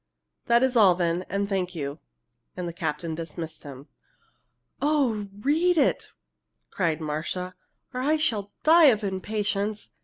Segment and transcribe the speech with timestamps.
[0.47, 1.99] "That is all, then, and thank you!"
[2.57, 3.87] And the captain dismissed him.
[4.81, 6.07] "Oh, read it,"
[6.71, 7.53] cried Marcia,
[7.93, 9.91] "or I shall die of impatience!"